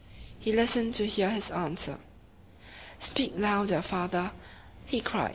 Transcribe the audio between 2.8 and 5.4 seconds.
"Speak louder, father!" he cried.